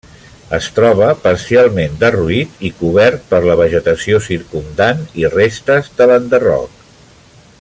[0.57, 6.85] Es troba parcialment derruït i cobert per la vegetació circumdant i restes de l'enderroc.